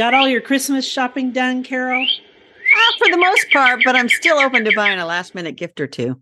[0.00, 2.02] Got all your Christmas shopping done, Carol?
[2.02, 5.78] Uh, for the most part, but I'm still open to buying a last minute gift
[5.78, 6.18] or two.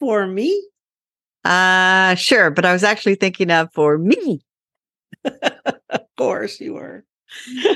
[0.00, 0.66] For me?
[1.44, 2.50] Uh, sure.
[2.50, 4.40] But I was actually thinking of for me.
[5.22, 7.04] of course you were.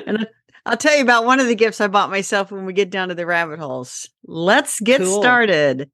[0.06, 0.26] and
[0.64, 3.08] I'll tell you about one of the gifts I bought myself when we get down
[3.08, 4.08] to the rabbit holes.
[4.24, 5.20] Let's get cool.
[5.20, 5.90] started.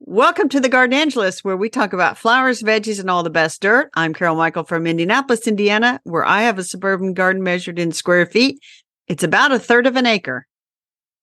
[0.00, 3.60] Welcome to the Garden Gardenangelist, where we talk about flowers, veggies, and all the best
[3.60, 3.90] dirt.
[3.94, 8.24] I'm Carol Michel from Indianapolis, Indiana, where I have a suburban garden measured in square
[8.24, 8.60] feet.
[9.08, 10.46] It's about a third of an acre.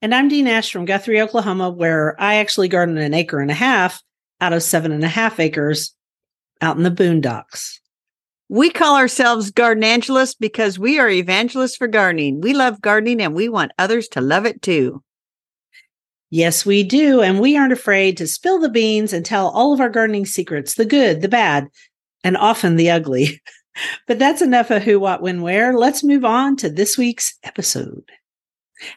[0.02, 3.56] And I'm Dee Nash from Guthrie, Oklahoma, where I actually garden an acre and a
[3.56, 4.04] half
[4.42, 5.96] out of seven and a half acres
[6.60, 7.80] out in the boondocks.
[8.50, 12.42] We call ourselves Garden Gardenangelists because we are evangelists for gardening.
[12.42, 15.02] We love gardening and we want others to love it too.
[16.30, 17.22] Yes, we do.
[17.22, 20.76] And we aren't afraid to spill the beans and tell all of our gardening secrets
[20.76, 21.68] the good, the bad,
[22.24, 23.42] and often the ugly.
[24.08, 25.78] but that's enough of who, what, when, where.
[25.78, 28.04] Let's move on to this week's episode.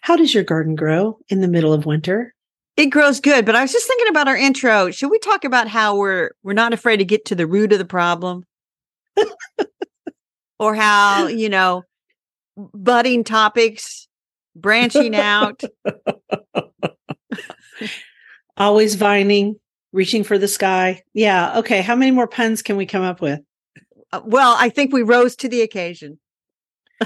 [0.00, 2.34] How does your garden grow in the middle of winter?
[2.76, 4.90] It grows good, but I was just thinking about our intro.
[4.90, 7.78] Should we talk about how we're we're not afraid to get to the root of
[7.78, 8.44] the problem?
[10.60, 11.82] or how, you know,
[12.56, 14.08] budding topics
[14.54, 15.62] branching out.
[18.56, 19.56] Always vining,
[19.92, 21.02] reaching for the sky.
[21.14, 21.58] Yeah.
[21.58, 21.80] Okay.
[21.80, 23.40] How many more puns can we come up with?
[24.12, 26.18] Uh, well, I think we rose to the occasion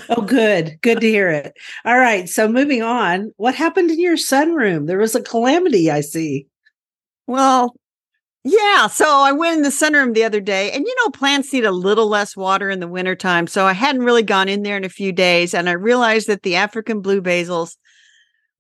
[0.09, 0.79] oh, good.
[0.83, 1.55] Good to hear it.
[1.85, 2.29] All right.
[2.29, 4.87] So moving on, what happened in your sunroom?
[4.87, 6.47] There was a calamity, I see.
[7.27, 7.75] Well,
[8.45, 8.89] yeah.
[8.89, 11.71] So I went in the sunroom the other day, and you know, plants need a
[11.71, 13.47] little less water in the wintertime.
[13.47, 16.43] So I hadn't really gone in there in a few days, and I realized that
[16.43, 17.77] the African blue basils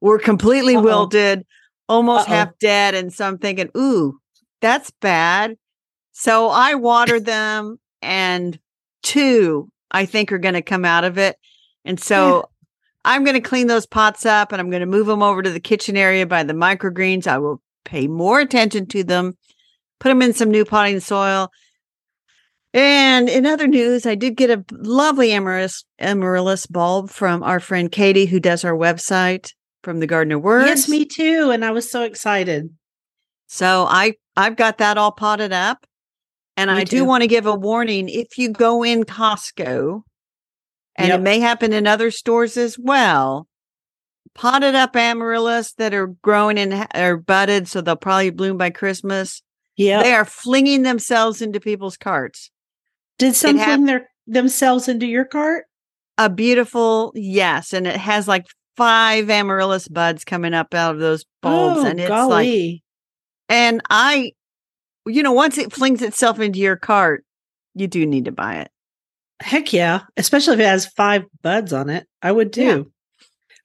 [0.01, 0.83] were completely Uh-oh.
[0.83, 1.45] wilted,
[1.89, 2.35] almost Uh-oh.
[2.35, 2.95] half dead.
[2.95, 4.19] And so I'm thinking, ooh,
[4.61, 5.57] that's bad.
[6.13, 8.59] So I watered them, and
[9.03, 11.37] two I think are going to come out of it.
[11.85, 12.43] And so yeah.
[13.05, 15.51] I'm going to clean those pots up and I'm going to move them over to
[15.51, 17.27] the kitchen area by the microgreens.
[17.27, 19.35] I will pay more attention to them,
[20.01, 21.51] put them in some new potting soil.
[22.73, 27.93] And in other news, I did get a lovely amaryllis, amaryllis bulb from our friend
[27.93, 29.51] Katie, who does our website
[29.83, 30.67] from the Garden of Words.
[30.67, 31.51] Yes, me too.
[31.51, 32.71] And I was so excited.
[33.47, 35.87] So I I've got that all potted up.
[36.57, 36.99] And Me I too.
[36.99, 40.03] do want to give a warning if you go in Costco,
[40.97, 41.19] and yep.
[41.19, 43.49] it may happen in other stores as well,
[44.35, 49.43] potted up amaryllis that are growing and are budded, so they'll probably bloom by Christmas.
[49.77, 50.03] Yeah.
[50.03, 52.51] They are flinging themselves into people's carts.
[53.19, 55.65] Did some fling their themselves into your cart?
[56.19, 57.73] A beautiful, yes.
[57.73, 58.45] And it has like
[58.77, 61.85] five amaryllis buds coming up out of those bulbs.
[61.85, 62.73] Oh, and it's golly.
[62.73, 62.83] like,
[63.49, 64.33] and I
[65.07, 67.25] you know, once it flings itself into your cart,
[67.75, 68.71] you do need to buy it.
[69.41, 70.03] Heck yeah.
[70.17, 72.07] Especially if it has five buds on it.
[72.23, 72.63] I would too.
[72.63, 72.83] Yeah.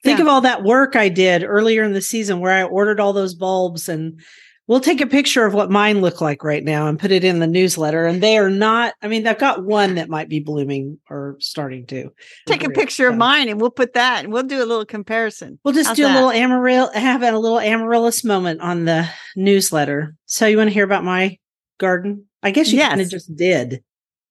[0.03, 0.23] Think yeah.
[0.23, 3.35] of all that work I did earlier in the season where I ordered all those
[3.35, 4.19] bulbs and
[4.67, 7.39] we'll take a picture of what mine look like right now and put it in
[7.39, 8.05] the newsletter.
[8.05, 11.85] And they are not, I mean, I've got one that might be blooming or starting
[11.87, 12.11] to.
[12.45, 15.59] Take a picture of mine and we'll put that and we'll do a little comparison.
[15.63, 16.11] We'll just How's do that?
[16.11, 20.15] a little amaryllis, have a little amaryllis moment on the newsletter.
[20.25, 21.37] So you want to hear about my
[21.79, 22.25] garden?
[22.43, 22.89] I guess you yes.
[22.89, 23.83] kind of just did.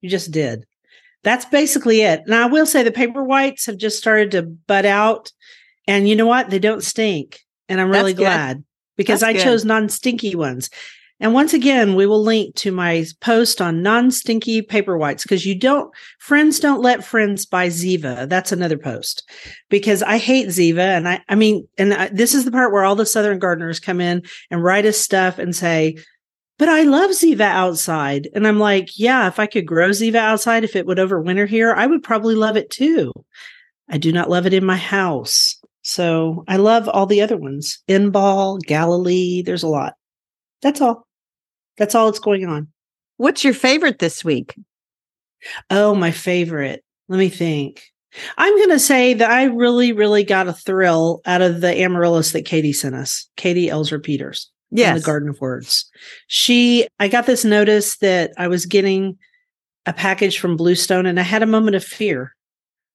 [0.03, 0.67] You just did.
[1.25, 2.23] That's basically it.
[2.27, 5.33] Now I will say the paper whites have just started to bud out.
[5.89, 6.51] And you know what?
[6.51, 7.41] They don't stink.
[7.69, 8.57] And I'm really That's glad.
[8.59, 8.66] Good
[8.97, 9.45] because That's I good.
[9.45, 10.71] chose non stinky ones.
[11.19, 15.47] And once again, we will link to my post on non stinky paper whites because
[15.47, 18.29] you don't, friends don't let friends buy Ziva.
[18.29, 19.29] That's another post
[19.71, 20.79] because I hate Ziva.
[20.79, 23.81] And I, I mean, and I, this is the part where all the Southern gardeners
[23.81, 25.97] come in and write us stuff and say,
[26.59, 28.29] but I love Ziva outside.
[28.35, 31.73] And I'm like, yeah, if I could grow Ziva outside, if it would overwinter here,
[31.75, 33.13] I would probably love it too.
[33.89, 35.56] I do not love it in my house.
[35.87, 37.79] So I love all the other ones.
[37.89, 39.95] Inbal, Galilee, there's a lot.
[40.61, 41.07] That's all.
[41.79, 42.67] That's all that's going on.
[43.19, 44.57] What's your favorite this week?
[45.71, 46.83] Oh, my favorite.
[47.09, 47.85] Let me think.
[48.37, 52.33] I'm going to say that I really, really got a thrill out of the amaryllis
[52.33, 54.51] that Katie sent us, Katie Elzer Peters.
[54.73, 55.01] Yes.
[55.01, 55.89] the Garden of Words.
[56.27, 59.17] She, I got this notice that I was getting
[59.87, 62.36] a package from Bluestone and I had a moment of fear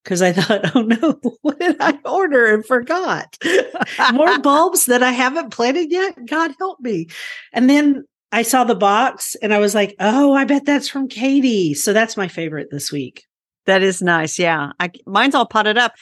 [0.03, 3.38] because I thought, oh no, what did I order and forgot?
[4.13, 6.25] More bulbs that I haven't planted yet?
[6.25, 7.07] God help me.
[7.53, 11.07] And then I saw the box and I was like, oh, I bet that's from
[11.07, 11.74] Katie.
[11.74, 13.25] So that's my favorite this week.
[13.65, 14.39] That is nice.
[14.39, 14.71] Yeah.
[14.80, 15.94] I, mine's all potted up.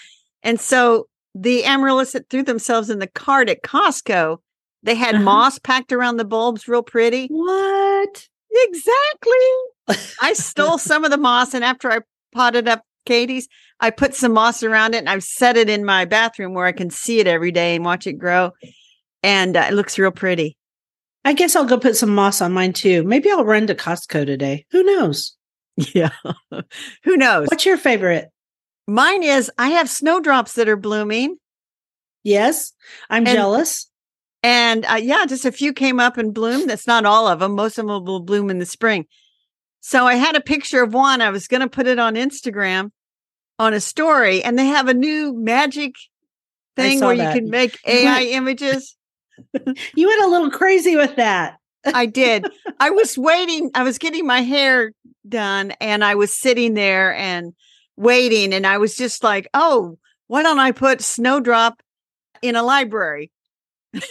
[0.43, 4.37] And so the amaryllis that threw themselves in the cart at Costco,
[4.83, 5.23] they had uh-huh.
[5.23, 7.27] moss packed around the bulbs real pretty.
[7.27, 8.27] What?
[8.51, 9.99] Exactly.
[10.21, 11.99] I stole some of the moss and after I
[12.33, 13.47] potted up Katie's.
[13.79, 16.71] I put some moss around it and I've set it in my bathroom where I
[16.71, 18.51] can see it every day and watch it grow.
[19.23, 20.57] And uh, it looks real pretty.
[21.25, 23.03] I guess I'll go put some moss on mine too.
[23.03, 24.65] Maybe I'll run to Costco today.
[24.71, 25.35] Who knows?
[25.93, 26.09] Yeah.
[27.03, 27.47] Who knows?
[27.47, 28.29] What's your favorite?
[28.85, 31.37] Mine is I have snowdrops that are blooming.
[32.23, 32.73] Yes,
[33.09, 33.89] I'm and, jealous.
[34.43, 36.69] And uh, yeah, just a few came up and bloomed.
[36.69, 37.53] That's not all of them.
[37.55, 39.05] Most of them will bloom in the spring.
[39.79, 41.21] So I had a picture of one.
[41.21, 42.91] I was going to put it on Instagram
[43.59, 45.95] on a story, and they have a new magic
[46.75, 47.35] thing where that.
[47.35, 48.95] you can make AI images.
[49.95, 51.57] you went a little crazy with that.
[51.85, 52.45] I did.
[52.79, 53.69] I was waiting.
[53.75, 54.94] I was getting my hair
[55.27, 57.53] done, and I was sitting there and
[57.97, 59.97] waiting, and I was just like, "Oh,
[60.27, 61.81] why don't I put Snowdrop
[62.41, 63.31] in a library?"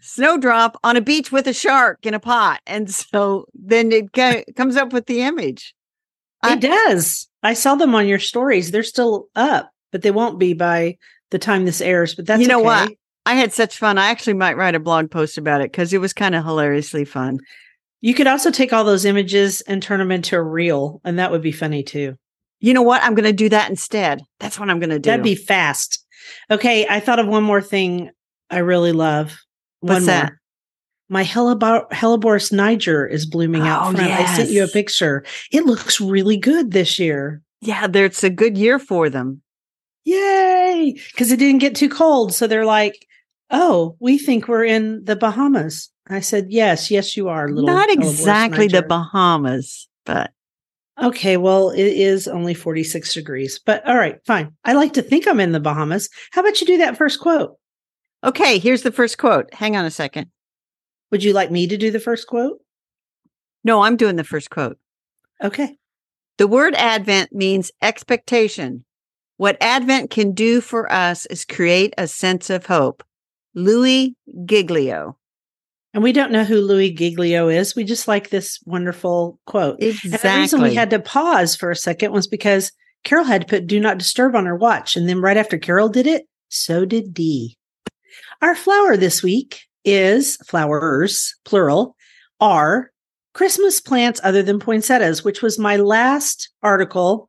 [0.00, 2.60] snowdrop on a beach with a shark in a pot.
[2.66, 4.12] And so then it
[4.54, 5.74] comes up with the image.
[6.44, 7.27] It I, does.
[7.42, 8.70] I saw them on your stories.
[8.70, 10.98] They're still up, but they won't be by
[11.30, 12.14] the time this airs.
[12.14, 12.64] But that's you know okay.
[12.64, 12.92] what?
[13.26, 13.98] I had such fun.
[13.98, 17.04] I actually might write a blog post about it because it was kind of hilariously
[17.04, 17.38] fun.
[18.00, 21.30] You could also take all those images and turn them into a reel, and that
[21.30, 22.16] would be funny too.
[22.60, 23.02] You know what?
[23.02, 24.22] I'm going to do that instead.
[24.40, 25.10] That's what I'm going to do.
[25.10, 26.04] That'd be fast.
[26.50, 28.10] Okay, I thought of one more thing
[28.50, 29.36] I really love.
[29.80, 30.32] What's that?
[31.08, 34.08] My Hellebor- Helleborus niger is blooming out oh, front.
[34.08, 34.30] Yes.
[34.30, 35.24] I sent you a picture.
[35.50, 37.42] It looks really good this year.
[37.60, 39.42] Yeah, it's a good year for them.
[40.04, 40.96] Yay!
[41.10, 42.34] Because it didn't get too cold.
[42.34, 43.06] So they're like,
[43.50, 45.90] oh, we think we're in the Bahamas.
[46.08, 47.48] I said, yes, yes, you are.
[47.48, 50.32] Little Not exactly the Bahamas, but
[51.00, 54.52] Okay, well, it is only 46 degrees, but all right, fine.
[54.64, 56.08] I like to think I'm in the Bahamas.
[56.32, 57.56] How about you do that first quote?
[58.24, 59.52] Okay, here's the first quote.
[59.54, 60.28] Hang on a second.
[61.10, 62.58] Would you like me to do the first quote?
[63.64, 64.78] No, I'm doing the first quote.
[65.42, 65.76] Okay.
[66.38, 68.84] The word Advent means expectation.
[69.36, 73.04] What Advent can do for us is create a sense of hope.
[73.54, 75.16] Louis Giglio.
[75.94, 77.74] And we don't know who Louis Giglio is.
[77.74, 79.82] We just like this wonderful quote.
[79.82, 80.12] Exactly.
[80.12, 82.72] And the reason we had to pause for a second was because
[83.04, 84.96] Carol had to put do not disturb on her watch.
[84.96, 87.56] And then right after Carol did it, so did Dee.
[88.42, 91.96] Our flower this week is flowers, plural,
[92.40, 92.90] are
[93.34, 97.28] Christmas plants other than poinsettias, which was my last article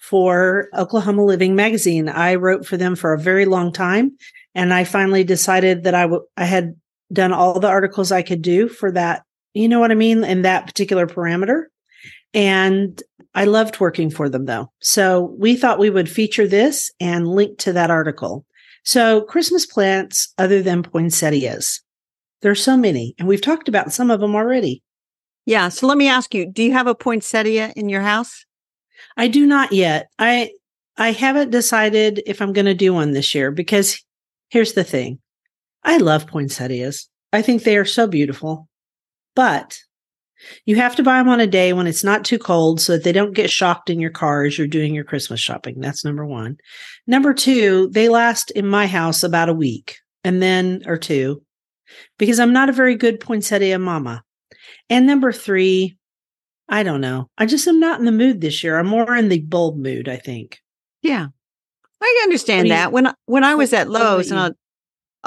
[0.00, 2.08] for Oklahoma Living magazine.
[2.08, 4.16] I wrote for them for a very long time.
[4.54, 6.76] And I finally decided that I, w- I had
[7.12, 9.22] done all the articles I could do for that.
[9.54, 10.24] You know what I mean?
[10.24, 11.64] In that particular parameter.
[12.32, 13.02] And
[13.34, 14.70] I loved working for them though.
[14.80, 18.44] So we thought we would feature this and link to that article.
[18.86, 21.80] So, Christmas plants other than poinsettias.
[22.44, 24.82] There are so many, and we've talked about some of them already.
[25.46, 25.70] Yeah.
[25.70, 28.44] So, let me ask you do you have a poinsettia in your house?
[29.16, 30.08] I do not yet.
[30.18, 30.50] I
[30.98, 33.98] I haven't decided if I'm going to do one this year because
[34.50, 35.20] here's the thing.
[35.84, 37.08] I love poinsettias.
[37.32, 38.68] I think they are so beautiful.
[39.34, 39.78] But
[40.66, 43.04] you have to buy them on a day when it's not too cold so that
[43.04, 45.80] they don't get shocked in your car as you're doing your Christmas shopping.
[45.80, 46.58] That's number one.
[47.06, 51.42] Number two, they last in my house about a week and then or two
[52.18, 54.22] because I'm not a very good poinsettia mama.
[54.88, 55.96] And number three,
[56.68, 57.30] I don't know.
[57.36, 58.78] I just am not in the mood this year.
[58.78, 60.60] I'm more in the bulb mood, I think.
[61.02, 61.28] Yeah.
[62.00, 62.92] I understand that.
[62.92, 64.50] when when I was at Lowe's and I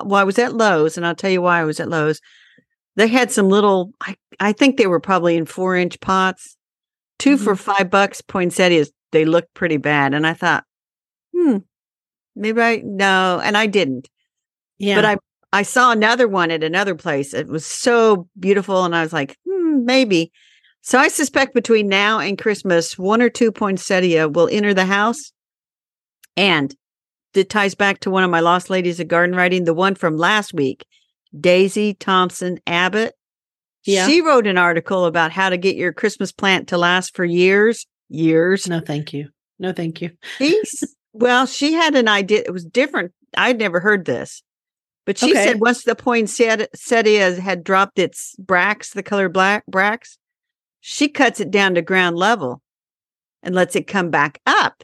[0.04, 2.22] well, I was at Lowe's and I'll tell you why I was at Lowe's
[2.98, 6.58] they had some little I, I think they were probably in four inch pots
[7.20, 7.44] 2 mm-hmm.
[7.44, 10.66] for five bucks poinsettias they looked pretty bad and i thought
[11.34, 11.58] hmm
[12.36, 14.10] maybe i no and i didn't
[14.78, 15.18] yeah but i
[15.54, 19.38] i saw another one at another place it was so beautiful and i was like
[19.48, 20.32] hmm, maybe
[20.82, 25.32] so i suspect between now and christmas one or two poinsettia will enter the house
[26.36, 26.75] and
[27.34, 30.18] it ties back to one of my lost ladies of garden writing the one from
[30.18, 30.86] last week
[31.39, 33.13] Daisy Thomson Abbott.
[33.86, 34.08] Yeah.
[34.08, 37.86] She wrote an article about how to get your Christmas plant to last for years.
[38.10, 38.68] Years.
[38.68, 39.30] No, thank you.
[39.60, 40.12] No, thank you.
[41.13, 42.44] Well, she had an idea.
[42.46, 43.12] It was different.
[43.36, 44.44] I'd never heard this.
[45.08, 45.46] But she okay.
[45.46, 50.18] said once the poinsettia had dropped its bracts, the color black bracts,
[50.82, 52.62] she cuts it down to ground level
[53.42, 54.84] and lets it come back up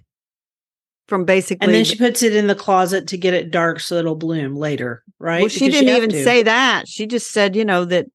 [1.10, 1.66] from basically.
[1.66, 4.56] And then she puts it in the closet to get it dark so it'll bloom
[4.56, 5.42] later, right?
[5.42, 6.24] Well, she because didn't she even to.
[6.24, 6.88] say that.
[6.88, 8.06] She just said, you know, that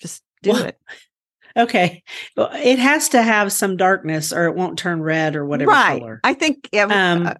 [0.00, 0.78] just do well, it.
[1.54, 2.02] Okay.
[2.34, 6.00] Well, it has to have some darkness or it won't turn red or whatever right.
[6.00, 6.20] color.
[6.24, 6.66] I think.
[6.72, 7.34] Yeah, um, uh,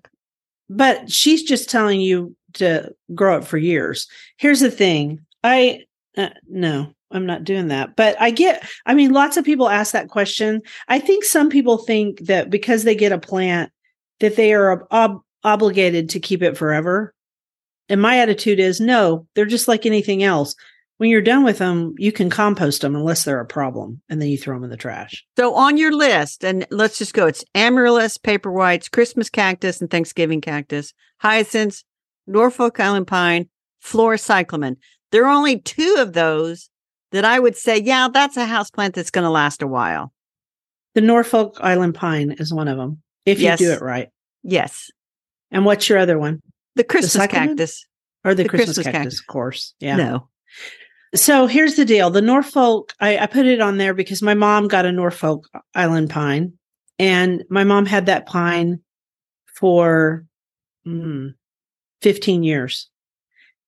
[0.69, 4.09] but she's just telling you to grow it for years.
[4.37, 5.21] Here's the thing.
[5.45, 5.83] I,
[6.17, 7.97] uh, no, I'm not doing that.
[7.97, 10.63] But I get, I mean, lots of people ask that question.
[10.89, 13.73] I think some people think that because they get a plant
[14.21, 17.15] that they are ob- obligated to keep it forever.
[17.89, 20.55] And my attitude is no, they're just like anything else.
[20.99, 24.29] When you're done with them, you can compost them unless they're a problem, and then
[24.29, 25.25] you throw them in the trash.
[25.37, 27.27] So on your list, and let's just go.
[27.27, 31.83] It's amaryllis, paper whites, Christmas cactus, and Thanksgiving cactus, hyacinths,
[32.27, 33.49] Norfolk Island pine,
[33.81, 34.77] flora cyclamen.
[35.11, 36.71] There are only two of those
[37.11, 40.13] that I would say, yeah, that's a house plant that's going to last a while.
[40.95, 43.61] The Norfolk Island pine is one of them, if yes.
[43.61, 44.09] you do it right.
[44.43, 44.91] Yes.
[45.51, 46.41] And what's your other one?
[46.77, 47.87] The Christmas the cactus.
[48.25, 49.75] Or the, the Christmas, Christmas, cactus, of course.
[49.81, 49.97] Yeah.
[49.97, 50.29] No.
[51.15, 52.09] So here's the deal.
[52.09, 56.09] The Norfolk, I, I put it on there because my mom got a Norfolk Island
[56.09, 56.55] pine.
[56.99, 58.81] And my mom had that pine
[59.57, 60.25] for
[60.87, 61.35] mm,
[62.03, 62.89] 15 years.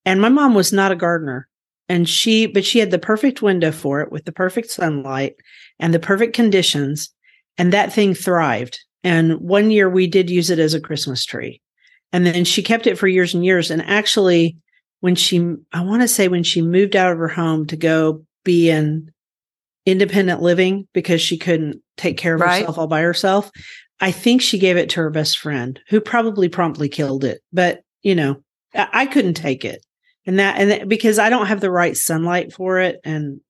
[0.04, 1.48] And my mom was not a gardener.
[1.88, 5.36] And she, but she had the perfect window for it with the perfect sunlight
[5.78, 7.10] and the perfect conditions.
[7.58, 8.80] And that thing thrived.
[9.02, 11.60] And one year we did use it as a Christmas tree.
[12.12, 13.70] And then she kept it for years and years.
[13.70, 14.56] And actually,
[15.00, 18.24] when she, I want to say when she moved out of her home to go
[18.44, 19.10] be in
[19.86, 22.60] independent living because she couldn't take care of right.
[22.60, 23.50] herself all by herself,
[24.00, 27.42] I think she gave it to her best friend who probably promptly killed it.
[27.52, 28.36] But, you know,
[28.72, 29.84] I, I couldn't take it.
[30.26, 33.00] And that, and that, because I don't have the right sunlight for it.
[33.02, 33.40] And,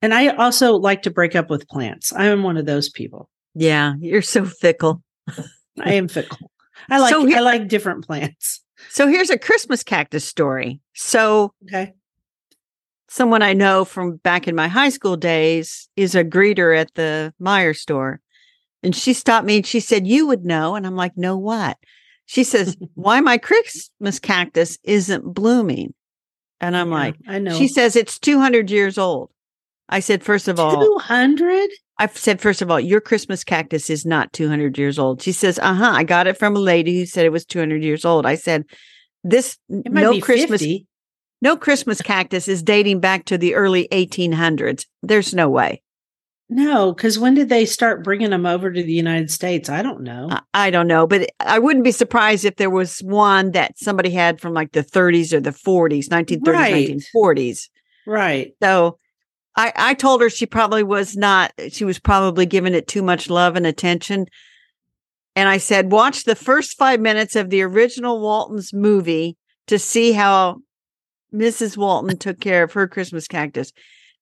[0.00, 2.12] and I also like to break up with plants.
[2.12, 3.28] I am one of those people.
[3.54, 3.94] Yeah.
[3.98, 5.02] You're so fickle.
[5.80, 6.50] I am fickle.
[6.88, 8.62] I like, so here, I like different plants.
[8.90, 10.80] So here's a Christmas cactus story.
[10.94, 11.94] So, okay.
[13.10, 17.32] Someone I know from back in my high school days is a greeter at the
[17.40, 18.20] Meijer store.
[18.82, 20.76] And she stopped me and she said, You would know.
[20.76, 21.78] And I'm like, No, what?
[22.28, 25.94] She says, Why my Christmas cactus isn't blooming?
[26.60, 27.56] And I'm yeah, like, I know.
[27.56, 29.30] She says, It's 200 years old.
[29.88, 31.70] I said, First of all, 200?
[31.98, 35.22] I said, First of all, your Christmas cactus is not 200 years old.
[35.22, 35.92] She says, Uh huh.
[35.94, 38.26] I got it from a lady who said it was 200 years old.
[38.26, 38.64] I said,
[39.24, 40.60] This no Christmas.
[40.60, 40.86] 50.
[41.40, 44.84] No Christmas cactus is dating back to the early 1800s.
[45.02, 45.82] There's no way.
[46.50, 49.68] No, because when did they start bringing them over to the United States?
[49.68, 50.30] I don't know.
[50.54, 54.40] I don't know, but I wouldn't be surprised if there was one that somebody had
[54.40, 56.88] from like the 30s or the 40s, 1930s, right.
[56.88, 57.68] 1940s.
[58.06, 58.54] Right.
[58.62, 58.96] So
[59.56, 63.28] I, I told her she probably was not, she was probably giving it too much
[63.28, 64.26] love and attention.
[65.36, 69.36] And I said, watch the first five minutes of the original Walton's movie
[69.66, 70.60] to see how
[71.34, 71.76] Mrs.
[71.76, 73.72] Walton took care of her Christmas cactus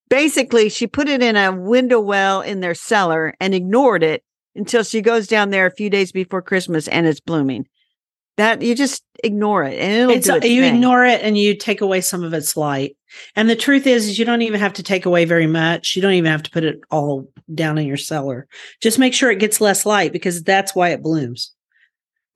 [0.08, 4.22] basically she put it in a window well in their cellar and ignored it
[4.54, 7.66] until she goes down there a few days before Christmas and it's blooming.
[8.36, 10.74] That you just ignore it and it's, its you thing.
[10.74, 12.94] ignore it and you take away some of its light.
[13.34, 15.96] And the truth is, is you don't even have to take away very much.
[15.96, 18.46] You don't even have to put it all down in your cellar.
[18.82, 21.52] Just make sure it gets less light because that's why it blooms.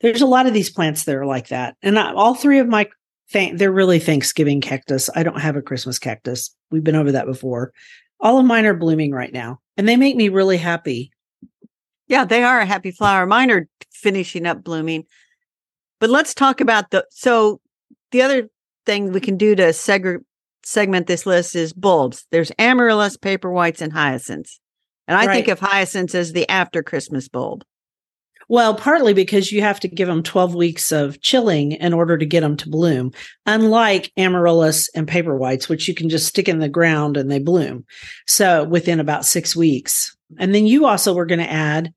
[0.01, 1.77] There's a lot of these plants that are like that.
[1.83, 2.89] And I, all three of my
[3.33, 5.11] th- they're really Thanksgiving cactus.
[5.15, 6.55] I don't have a Christmas cactus.
[6.71, 7.73] We've been over that before.
[8.21, 11.11] All of mine are blooming right now, and they make me really happy.
[12.07, 13.25] Yeah, they are a happy flower.
[13.27, 15.05] Mine are finishing up blooming.
[16.01, 17.61] But let's talk about the so
[18.11, 18.49] the other
[18.87, 20.25] thing we can do to seg-
[20.63, 22.27] segment this list is bulbs.
[22.31, 24.61] There's amaryllis, paper whites, and hyacinths.
[25.07, 25.35] And I right.
[25.35, 27.65] think of hyacinths as the after Christmas bulb.
[28.51, 32.27] Well, partly because you have to give them 12 weeks of chilling in order to
[32.27, 33.13] get them to bloom,
[33.47, 37.39] unlike amaryllis and paper whites, which you can just stick in the ground and they
[37.39, 37.85] bloom.
[38.27, 40.17] So within about six weeks.
[40.41, 41.95] And then you also were going to add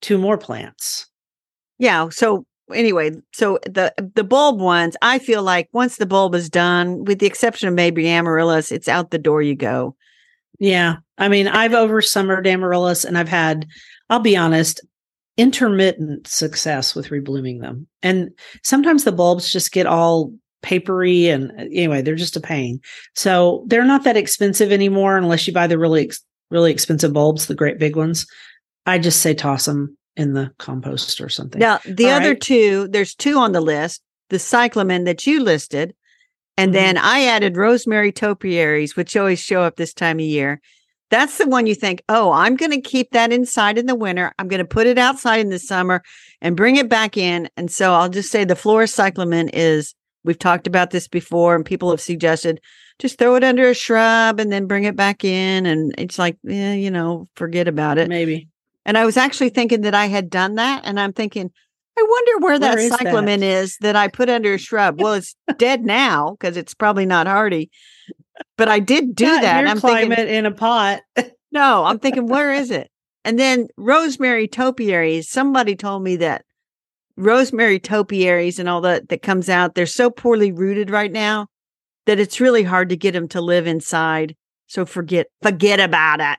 [0.00, 1.08] two more plants.
[1.78, 2.08] Yeah.
[2.08, 7.04] So anyway, so the the bulb ones, I feel like once the bulb is done,
[7.04, 9.94] with the exception of maybe amaryllis, it's out the door you go.
[10.58, 10.96] Yeah.
[11.18, 13.66] I mean, I've over summered amaryllis and I've had,
[14.08, 14.80] I'll be honest,
[15.36, 17.86] intermittent success with reblooming them.
[18.02, 18.30] And
[18.62, 22.80] sometimes the bulbs just get all papery and uh, anyway, they're just a pain.
[23.14, 26.10] So they're not that expensive anymore unless you buy the really
[26.50, 28.26] really expensive bulbs, the great big ones.
[28.84, 31.58] I just say toss them in the compost or something.
[31.58, 32.40] Now, the all other right?
[32.40, 35.94] two, there's two on the list, the cyclamen that you listed,
[36.56, 36.84] and mm-hmm.
[36.84, 40.60] then I added rosemary topiaries, which always show up this time of year.
[41.12, 44.32] That's the one you think, oh, I'm going to keep that inside in the winter.
[44.38, 46.02] I'm going to put it outside in the summer
[46.40, 47.50] and bring it back in.
[47.54, 51.66] And so I'll just say the flora cyclamen is, we've talked about this before and
[51.66, 52.62] people have suggested
[52.98, 55.66] just throw it under a shrub and then bring it back in.
[55.66, 58.08] And it's like, yeah, you know, forget about it.
[58.08, 58.48] Maybe.
[58.86, 60.80] And I was actually thinking that I had done that.
[60.86, 61.50] And I'm thinking,
[61.98, 63.46] I wonder where, where that is cyclamen that?
[63.46, 64.98] is that I put under a shrub.
[64.98, 67.70] Well, it's dead now because it's probably not hardy.
[68.56, 69.66] But I did do Not that.
[69.66, 71.02] I'm climate thinking, in a pot.
[71.52, 72.90] no, I'm thinking, where is it?
[73.24, 75.28] And then rosemary topiaries.
[75.28, 76.44] Somebody told me that
[77.16, 81.46] rosemary topiaries and all that that comes out, they're so poorly rooted right now
[82.06, 84.36] that it's really hard to get them to live inside.
[84.66, 86.38] So forget forget about it.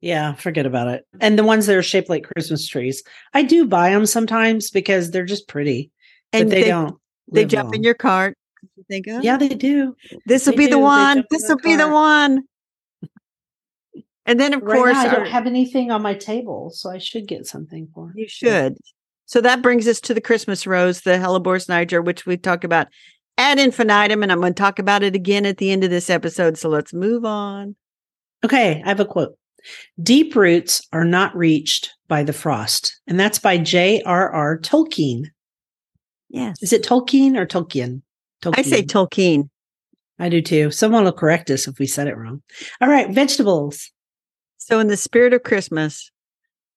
[0.00, 1.06] Yeah, forget about it.
[1.20, 3.02] And the ones that are shaped like Christmas trees,
[3.32, 5.90] I do buy them sometimes because they're just pretty,
[6.32, 6.96] and they, they don't.
[7.32, 7.76] They jump long.
[7.76, 8.36] in your cart.
[8.76, 9.96] You think, oh, yeah, they do.
[10.26, 10.72] This will be do.
[10.72, 11.24] the one.
[11.30, 12.42] This will be the one.
[14.26, 16.98] And then, of right course, now, I don't have anything on my table, so I
[16.98, 18.12] should get something for.
[18.14, 18.76] You should.
[19.26, 22.88] So that brings us to the Christmas rose, the Helleborus niger, which we talk about
[23.36, 26.10] ad infinitum, and I'm going to talk about it again at the end of this
[26.10, 26.56] episode.
[26.56, 27.76] So let's move on.
[28.44, 29.36] Okay, I have a quote.
[30.02, 34.58] Deep roots are not reached by the frost, and that's by J.R.R.
[34.58, 35.26] Tolkien.
[36.28, 36.62] Yes.
[36.62, 38.02] Is it Tolkien or Tolkien?
[38.44, 38.58] Tolkien?
[38.58, 39.48] I say Tolkien.
[40.18, 40.70] I do too.
[40.70, 42.42] Someone will correct us if we said it wrong.
[42.80, 43.90] All right, vegetables.
[44.58, 46.10] So, in the spirit of Christmas,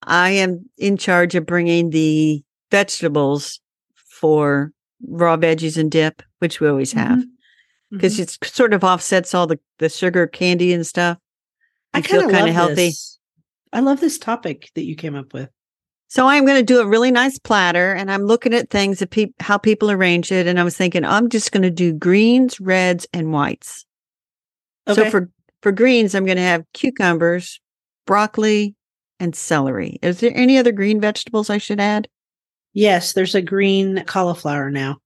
[0.04, 3.60] I am in charge of bringing the vegetables
[4.10, 4.72] for
[5.08, 7.24] raw veggies and dip, which we always have,
[7.92, 8.24] because mm-hmm.
[8.24, 8.46] mm-hmm.
[8.46, 11.18] it sort of offsets all the, the sugar candy and stuff.
[11.94, 12.76] I, I feel kind of healthy.
[12.76, 13.20] This.
[13.72, 15.50] I love this topic that you came up with.
[16.10, 19.34] So I'm going to do a really nice platter, and I'm looking at things pe-
[19.40, 23.06] how people arrange it, and I was thinking I'm just going to do greens, reds,
[23.14, 23.86] and whites.
[24.88, 25.04] Okay.
[25.04, 25.30] So for
[25.62, 27.60] for greens, I'm going to have cucumbers,
[28.06, 28.76] broccoli,
[29.20, 30.00] and celery.
[30.02, 32.08] Is there any other green vegetables I should add?
[32.74, 34.98] Yes, there's a green cauliflower now.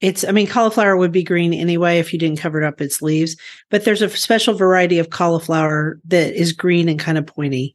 [0.00, 3.36] It's, I mean, cauliflower would be green anyway if you didn't cover up its leaves,
[3.68, 7.74] but there's a special variety of cauliflower that is green and kind of pointy.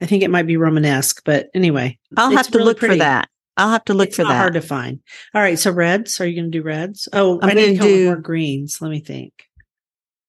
[0.00, 2.94] I think it might be Romanesque, but anyway, I'll have to really look pretty.
[2.94, 3.28] for that.
[3.56, 4.36] I'll have to look it's for that.
[4.36, 5.00] Hard to find.
[5.34, 6.20] All right, so reds.
[6.20, 7.08] Are you going to do reds?
[7.12, 8.82] Oh, I'm I need to do more greens.
[8.82, 9.32] Let me think.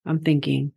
[0.06, 0.72] I'm thinking.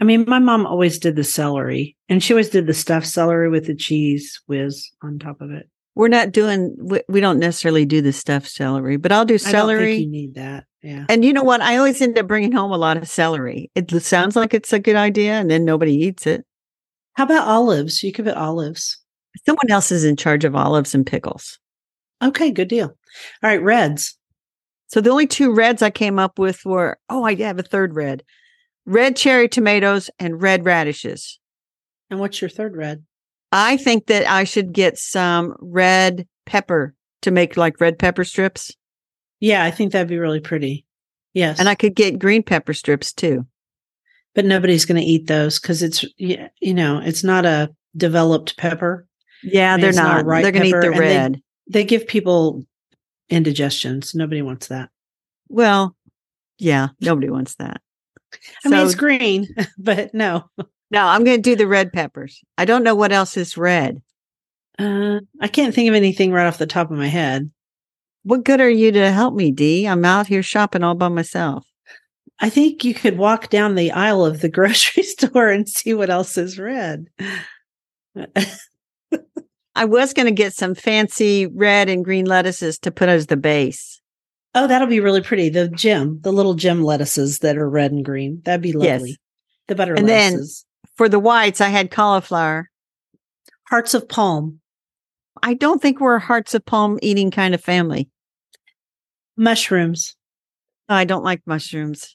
[0.00, 3.48] I mean, my mom always did the celery, and she always did the stuffed celery
[3.48, 5.68] with the cheese whiz on top of it.
[5.96, 6.76] We're not doing.
[6.78, 9.96] We, we don't necessarily do the stuffed celery, but I'll do celery.
[9.96, 11.06] you need that, yeah.
[11.08, 11.60] And you know what?
[11.60, 13.70] I always end up bringing home a lot of celery.
[13.74, 16.44] It sounds like it's a good idea, and then nobody eats it.
[17.14, 18.02] How about olives?
[18.02, 18.98] You could put olives.
[19.46, 21.58] Someone else is in charge of olives and pickles.
[22.22, 22.86] Okay, good deal.
[22.86, 22.96] All
[23.50, 24.16] right, reds.
[24.88, 27.94] So the only two reds I came up with were oh, I have a third
[27.94, 28.22] red
[28.86, 31.38] red cherry tomatoes, and red radishes.
[32.10, 33.04] And what's your third red?
[33.52, 38.72] I think that I should get some red pepper to make like red pepper strips.
[39.40, 40.86] Yeah, I think that'd be really pretty.
[41.32, 41.58] Yes.
[41.58, 43.46] And I could get green pepper strips too.
[44.34, 49.06] But nobody's going to eat those because it's, you know, it's not a developed pepper.
[49.42, 50.26] Yeah, they're not.
[50.26, 51.34] not they're going to eat the red.
[51.68, 52.64] They, they give people
[53.28, 54.14] indigestions.
[54.14, 54.90] Nobody wants that.
[55.48, 55.96] Well,
[56.58, 57.80] yeah, nobody wants that.
[58.64, 60.50] I so, mean, it's green, but no.
[60.90, 62.42] No, I'm going to do the red peppers.
[62.58, 64.02] I don't know what else is red.
[64.78, 67.50] Uh, I can't think of anything right off the top of my head.
[68.22, 69.86] What good are you to help me, Dee?
[69.86, 71.66] I'm out here shopping all by myself.
[72.44, 76.10] I think you could walk down the aisle of the grocery store and see what
[76.10, 77.06] else is red.
[79.74, 83.38] I was going to get some fancy red and green lettuces to put as the
[83.38, 83.98] base.
[84.54, 85.48] Oh, that'll be really pretty.
[85.48, 88.42] The gem, the little gem lettuces that are red and green.
[88.44, 89.08] That'd be lovely.
[89.08, 89.18] Yes.
[89.68, 90.66] The butter and lettuces.
[90.66, 92.68] then for the whites, I had cauliflower.
[93.70, 94.60] Hearts of palm.
[95.42, 98.10] I don't think we're a hearts of palm eating kind of family.
[99.34, 100.14] Mushrooms.
[100.90, 102.14] I don't like mushrooms.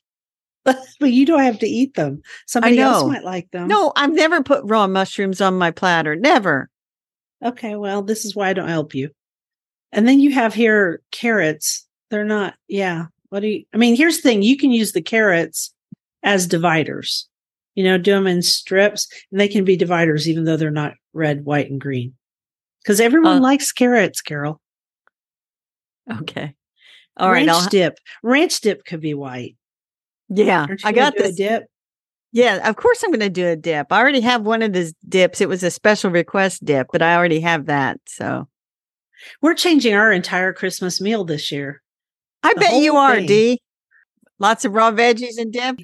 [1.00, 2.22] but you don't have to eat them.
[2.48, 3.68] Somebody else might like them.
[3.68, 6.16] No, I've never put raw mushrooms on my platter.
[6.16, 6.70] Never.
[7.44, 9.10] Okay, well, this is why I don't help you.
[9.92, 12.56] And then you have here carrots they're not.
[12.68, 13.06] Yeah.
[13.30, 13.66] What do you?
[13.74, 15.74] I mean, here's the thing: you can use the carrots
[16.24, 17.28] as dividers.
[17.76, 20.94] You know, do them in strips, and they can be dividers, even though they're not
[21.14, 22.14] red, white, and green.
[22.84, 24.60] Because everyone uh, likes carrots, Carol.
[26.12, 26.56] Okay.
[27.18, 27.56] All Ranch right.
[27.56, 27.98] Ranch dip.
[28.24, 29.56] Ranch dip could be white.
[30.30, 31.64] Yeah, I got this dip.
[32.32, 33.92] Yeah, of course I'm going to do a dip.
[33.92, 35.42] I already have one of these dips.
[35.42, 38.00] It was a special request dip, but I already have that.
[38.08, 38.48] So
[39.42, 41.82] we're changing our entire Christmas meal this year.
[42.44, 43.26] I bet you are, thing.
[43.26, 43.62] Dee.
[44.38, 45.80] Lots of raw veggies and dip.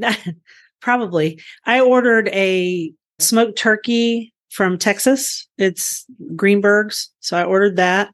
[0.80, 1.40] Probably.
[1.66, 5.46] I ordered a smoked turkey from Texas.
[5.58, 7.10] It's Greenberg's.
[7.20, 8.10] So I ordered that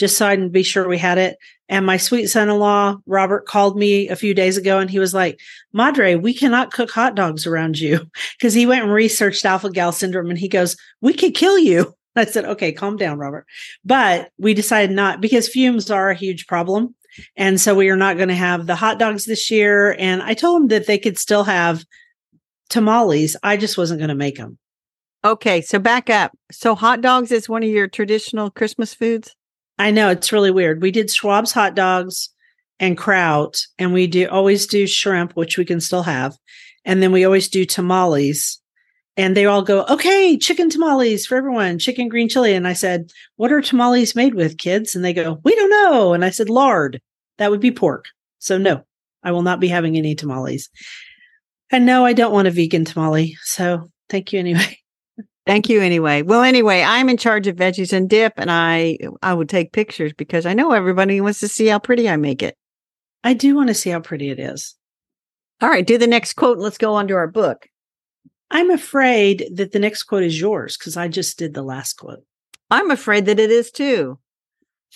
[0.00, 1.36] just so I can be sure we had it.
[1.68, 4.98] And my sweet son in law, Robert, called me a few days ago and he
[4.98, 5.38] was like,
[5.72, 8.10] Madre, we cannot cook hot dogs around you.
[8.38, 11.94] Because he went and researched alpha gal syndrome and he goes, We could kill you.
[12.16, 13.46] I said, okay, calm down, Robert.
[13.84, 16.94] But we decided not because fumes are a huge problem.
[17.36, 19.94] And so we are not going to have the hot dogs this year.
[19.98, 21.84] And I told them that they could still have
[22.68, 23.36] tamales.
[23.42, 24.58] I just wasn't going to make them.
[25.24, 25.60] Okay.
[25.60, 26.32] So back up.
[26.50, 29.36] So hot dogs is one of your traditional Christmas foods?
[29.80, 30.82] I know it's really weird.
[30.82, 32.28] We did Schwab's hot dogs
[32.78, 36.36] and kraut, and we do always do shrimp, which we can still have,
[36.84, 38.60] and then we always do tamales.
[39.16, 42.54] And they all go, okay, chicken tamales for everyone, chicken green chili.
[42.54, 44.94] And I said, what are tamales made with, kids?
[44.94, 46.12] And they go, we don't know.
[46.12, 47.00] And I said, lard.
[47.38, 48.04] That would be pork.
[48.38, 48.84] So no,
[49.22, 50.68] I will not be having any tamales.
[51.70, 53.36] And no, I don't want a vegan tamale.
[53.42, 54.79] So thank you anyway.
[55.50, 56.22] Thank you anyway.
[56.22, 60.12] Well, anyway, I'm in charge of veggies and dip, and I I would take pictures
[60.12, 62.56] because I know everybody wants to see how pretty I make it.
[63.24, 64.76] I do want to see how pretty it is.
[65.60, 66.58] All right, do the next quote.
[66.58, 67.66] And let's go on to our book.
[68.52, 72.22] I'm afraid that the next quote is yours because I just did the last quote.
[72.70, 74.20] I'm afraid that it is too.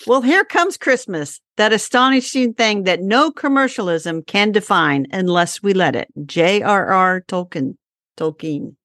[0.07, 5.97] Well, here comes Christmas, that astonishing thing that no commercialism can define unless we let
[5.97, 6.07] it.
[6.25, 7.25] J.R.R.
[7.27, 7.75] Tolkien.
[8.15, 8.77] Tolkien.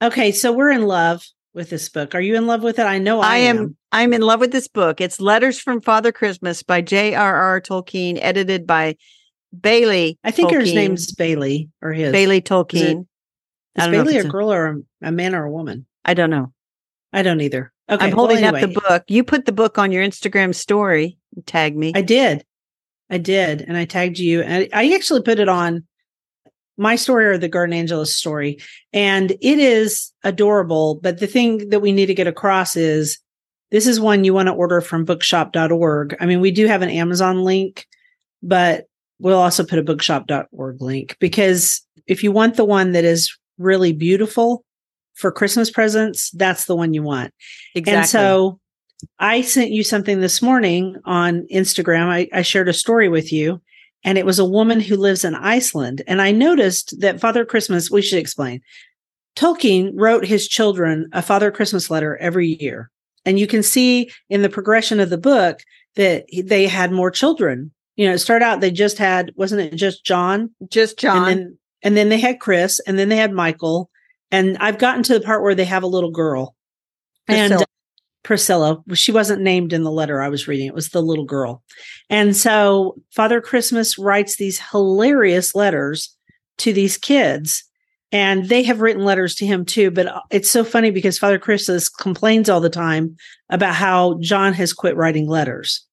[0.00, 2.14] Okay, so we're in love with this book.
[2.14, 2.86] Are you in love with it?
[2.86, 3.58] I know I, I am.
[3.58, 3.76] am.
[3.90, 5.00] I'm in love with this book.
[5.00, 7.60] It's Letters from Father Christmas by J.R.R.
[7.60, 8.96] Tolkien, edited by
[9.58, 10.18] Baillie.
[10.22, 10.60] I think Tolkien.
[10.60, 13.06] his name's Baillie or his Baillie Tolkien.
[13.76, 14.66] Is, is Baillie a girl or
[15.02, 15.86] a, a, man or a woman?
[16.04, 16.52] I don't know.
[17.12, 17.72] I don't either.
[17.90, 18.62] Okay, I'm holding well, anyway.
[18.62, 19.04] up the book.
[19.08, 21.18] You put the book on your Instagram story.
[21.46, 21.92] Tag me.
[21.94, 22.44] I did.
[23.10, 24.42] I did, and I tagged you.
[24.42, 25.86] And I actually put it on
[26.78, 28.58] my story or the Gardenangelists story.
[28.92, 31.00] And it is adorable.
[31.02, 33.18] But the thing that we need to get across is
[33.70, 36.16] this is one you want to order from bookshop.org.
[36.20, 37.86] I mean, we do have an Amazon link,
[38.42, 38.86] but
[39.18, 43.92] we'll also put a bookshop.org link because if you want the one that is really
[43.92, 44.64] beautiful
[45.14, 47.34] for Christmas presents, that's the one you want.
[47.74, 47.98] Exactly.
[47.98, 48.60] And so
[49.18, 52.06] I sent you something this morning on Instagram.
[52.06, 53.60] I, I shared a story with you
[54.04, 56.02] and it was a woman who lives in Iceland.
[56.06, 58.62] And I noticed that Father Christmas, we should explain.
[59.36, 62.90] Tolkien wrote his children a Father Christmas letter every year.
[63.24, 65.60] And you can see in the progression of the book
[65.96, 67.70] that they had more children.
[67.96, 70.50] You know, it started out, they just had, wasn't it just John?
[70.68, 71.16] Just John.
[71.16, 73.90] And then, and then they had Chris, and then they had Michael.
[74.30, 76.54] And I've gotten to the part where they have a little girl.
[77.26, 77.64] And
[78.22, 78.82] Priscilla.
[78.94, 80.66] She wasn't named in the letter I was reading.
[80.66, 81.62] It was the little girl.
[82.10, 86.14] And so Father Christmas writes these hilarious letters
[86.58, 87.64] to these kids.
[88.10, 89.90] And they have written letters to him too.
[89.90, 93.16] But uh, it's so funny because Father Christmas complains all the time
[93.50, 95.84] about how John has quit writing letters.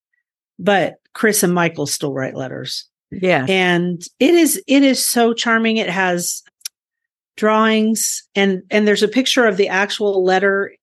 [0.57, 2.85] But Chris and Michael still write letters.
[3.11, 3.45] Yeah.
[3.49, 5.77] And it is it is so charming.
[5.77, 6.41] It has
[7.37, 10.73] drawings and and there's a picture of the actual letter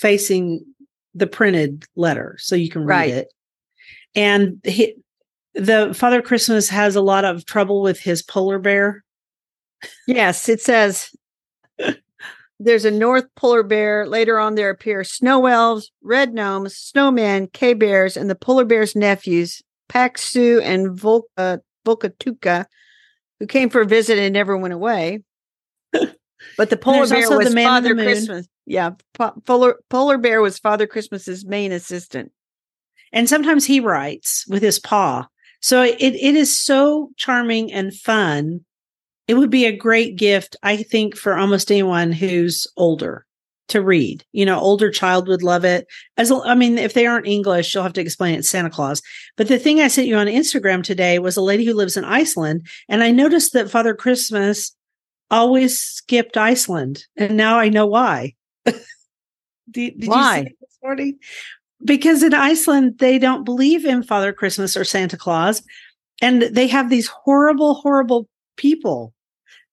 [0.00, 0.64] facing
[1.14, 3.10] the printed letter so you can read right.
[3.10, 3.32] it.
[4.14, 4.94] And he,
[5.54, 9.04] the Father Christmas has a lot of trouble with his polar bear.
[10.06, 11.10] Yes, it says
[12.60, 14.06] there's a North polar bear.
[14.06, 18.96] Later on, there appear snow elves, red gnomes, snowmen, K bears, and the polar bear's
[18.96, 22.66] nephews, Paksu and Volca, Valkotukka,
[23.38, 25.22] who came for a visit and never went away.
[26.56, 28.48] But the polar bear was Father Christmas.
[28.66, 28.90] Yeah,
[29.44, 32.32] polar polar bear was Father Christmas's main assistant.
[33.12, 35.26] And sometimes he writes with his paw.
[35.60, 38.64] So it it is so charming and fun.
[39.28, 43.26] It would be a great gift, I think, for almost anyone who's older
[43.68, 44.24] to read.
[44.32, 45.86] You know, older child would love it.
[46.16, 48.44] As I mean, if they aren't English, you'll have to explain it.
[48.44, 49.02] Santa Claus.
[49.36, 52.04] But the thing I sent you on Instagram today was a lady who lives in
[52.04, 54.76] Iceland, and I noticed that Father Christmas
[55.30, 58.34] always skipped Iceland, and now I know why.
[58.64, 58.84] did,
[59.70, 60.52] did why?
[60.96, 61.18] You
[61.84, 65.62] because in Iceland they don't believe in Father Christmas or Santa Claus,
[66.20, 69.14] and they have these horrible, horrible people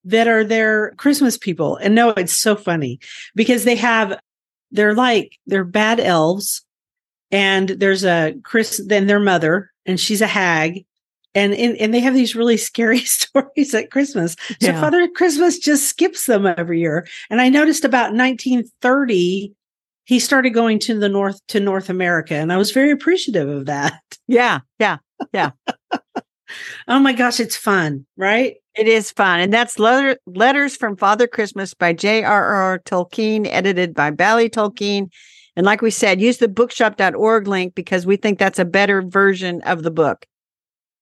[0.05, 1.75] that are their Christmas people.
[1.77, 2.99] And no, it's so funny
[3.35, 4.19] because they have
[4.71, 6.63] they're like they're bad elves,
[7.31, 10.85] and there's a Chris, then their mother, and she's a hag,
[11.37, 14.35] and, and and they have these really scary stories at Christmas.
[14.59, 14.81] So yeah.
[14.81, 17.07] Father Christmas just skips them every year.
[17.29, 19.53] And I noticed about 1930
[20.05, 23.65] he started going to the north to North America and I was very appreciative of
[23.67, 24.01] that.
[24.27, 24.59] Yeah.
[24.79, 24.97] Yeah.
[25.31, 25.51] Yeah.
[26.87, 28.55] oh my gosh, it's fun, right?
[28.75, 29.39] It is fun.
[29.39, 32.79] And that's letter, Letters from Father Christmas by J.R.R.
[32.79, 35.09] Tolkien, edited by Baillie Tolkien.
[35.55, 39.61] And like we said, use the bookshop.org link because we think that's a better version
[39.63, 40.25] of the book.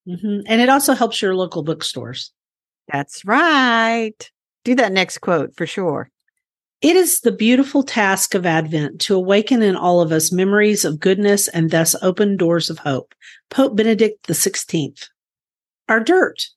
[0.08, 0.42] Mm-hmm.
[0.46, 2.32] And it also helps your local bookstores.
[2.92, 4.32] That's right.
[4.64, 6.12] Do that next quote for sure.
[6.82, 11.00] It is the beautiful task of Advent to awaken in all of us memories of
[11.00, 13.16] goodness and thus open doors of hope.
[13.50, 15.08] Pope Benedict XVI.
[15.90, 16.48] Our dirt.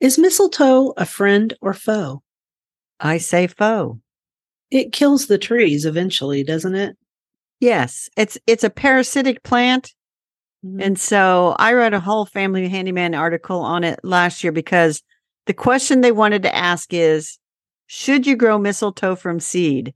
[0.00, 2.22] Is mistletoe a friend or foe?
[3.00, 4.00] I say foe.
[4.70, 6.96] It kills the trees eventually, doesn't it?
[7.60, 9.94] Yes, it's it's a parasitic plant.
[10.66, 10.80] Mm-hmm.
[10.80, 15.02] And so I wrote a whole family handyman article on it last year because
[15.46, 17.38] the question they wanted to ask is
[17.86, 19.94] should you grow mistletoe from seed?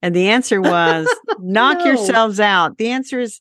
[0.00, 1.06] And the answer was
[1.38, 1.86] knock no.
[1.86, 2.78] yourselves out.
[2.78, 3.40] The answer is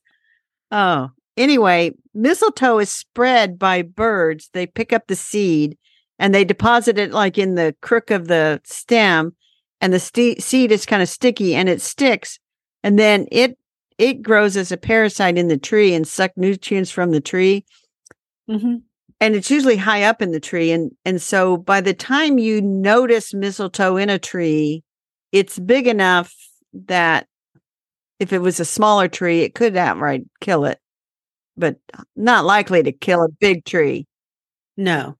[0.71, 1.09] oh.
[1.37, 4.49] Anyway, mistletoe is spread by birds.
[4.53, 5.77] They pick up the seed
[6.17, 9.35] and they deposit it like in the crook of the stem
[9.79, 12.39] and the st- seed is kind of sticky and it sticks
[12.83, 13.57] and then it
[13.97, 17.65] it grows as a parasite in the tree and suck nutrients from the tree.
[18.49, 18.77] Mm-hmm.
[19.19, 20.71] And it's usually high up in the tree.
[20.71, 24.83] And, and so by the time you notice mistletoe in a tree,
[25.31, 26.33] it's big enough
[26.85, 27.27] that
[28.19, 30.79] if it was a smaller tree, it could outright kill it,
[31.55, 31.77] but
[32.15, 34.05] not likely to kill a big tree.
[34.75, 35.17] No.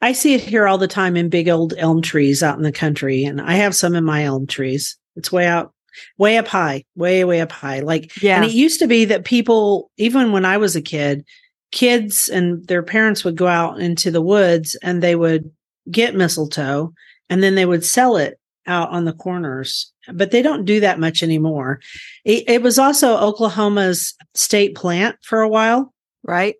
[0.00, 2.72] I see it here all the time in big old elm trees out in the
[2.72, 3.24] country.
[3.24, 4.96] And I have some in my elm trees.
[5.16, 5.72] It's way out
[6.18, 7.80] way up high, way, way up high.
[7.80, 8.36] Like, yeah.
[8.36, 11.24] And it used to be that people, even when I was a kid,
[11.72, 15.50] kids and their parents would go out into the woods and they would
[15.90, 16.92] get mistletoe
[17.28, 19.92] and then they would sell it out on the corners.
[20.12, 21.80] But they don't do that much anymore.
[22.24, 25.94] It, it was also Oklahoma's state plant for a while.
[26.22, 26.56] Right.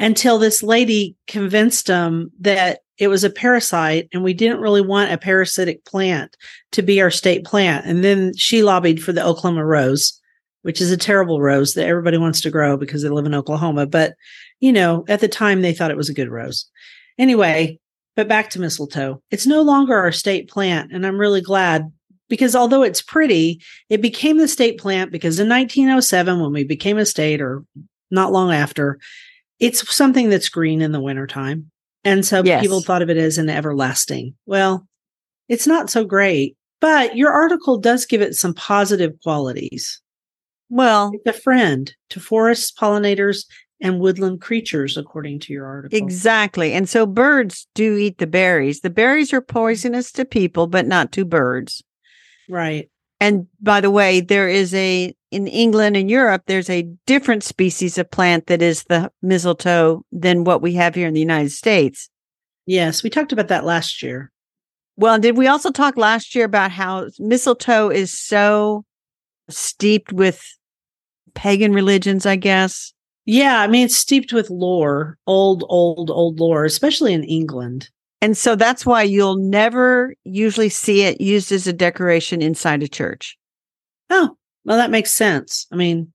[0.00, 5.12] Until this lady convinced them that it was a parasite and we didn't really want
[5.12, 6.36] a parasitic plant
[6.72, 7.86] to be our state plant.
[7.86, 10.18] And then she lobbied for the Oklahoma rose,
[10.62, 13.86] which is a terrible rose that everybody wants to grow because they live in Oklahoma.
[13.86, 14.14] But,
[14.60, 16.66] you know, at the time they thought it was a good rose.
[17.18, 17.78] Anyway,
[18.16, 19.22] but back to mistletoe.
[19.30, 20.92] It's no longer our state plant.
[20.92, 21.90] And I'm really glad
[22.28, 26.96] because although it's pretty, it became the state plant because in 1907, when we became
[26.96, 27.64] a state or
[28.10, 28.98] not long after,
[29.60, 31.70] it's something that's green in the wintertime.
[32.02, 32.62] And so yes.
[32.62, 34.34] people thought of it as an everlasting.
[34.46, 34.86] Well,
[35.48, 40.00] it's not so great, but your article does give it some positive qualities.
[40.70, 43.44] Well, it's a friend to forests, pollinators,
[43.82, 45.98] and woodland creatures, according to your article.
[45.98, 46.72] Exactly.
[46.72, 48.80] And so birds do eat the berries.
[48.80, 51.82] The berries are poisonous to people, but not to birds.
[52.48, 52.90] Right.
[53.20, 57.98] And by the way, there is a in England and Europe, there's a different species
[57.98, 62.08] of plant that is the mistletoe than what we have here in the United States.
[62.66, 64.30] Yes, we talked about that last year.
[64.96, 68.84] Well, did we also talk last year about how mistletoe is so
[69.48, 70.42] steeped with
[71.34, 72.92] pagan religions, I guess?
[73.24, 77.88] Yeah, I mean, it's steeped with lore, old, old, old lore, especially in England.
[78.20, 82.88] And so that's why you'll never usually see it used as a decoration inside a
[82.88, 83.38] church.
[84.10, 84.36] Oh,
[84.70, 85.66] well, that makes sense.
[85.72, 86.12] I mean,